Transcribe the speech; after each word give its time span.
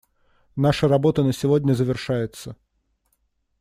Наша 0.55 0.87
работа 0.87 1.21
на 1.21 1.31
сегодня 1.31 1.73
завершается. 1.73 2.55